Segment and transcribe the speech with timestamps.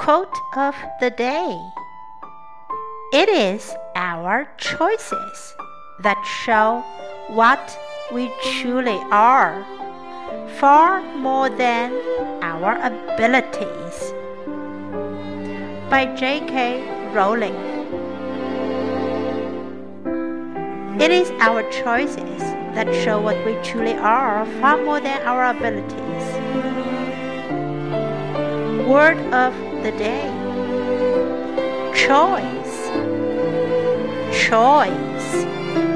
[0.00, 1.60] Quote of the day
[3.12, 5.54] It is our choices
[6.00, 6.82] that show
[7.28, 7.78] what
[8.10, 9.62] we truly are,
[10.58, 11.92] far more than
[12.40, 14.14] our abilities.
[15.90, 17.12] By J.K.
[17.12, 17.60] Rowling.
[20.98, 22.40] It is our choices
[22.72, 26.24] that show what we truly are, far more than our abilities.
[28.88, 30.28] Word of the day.
[31.94, 32.90] Choice.
[34.32, 35.89] Choice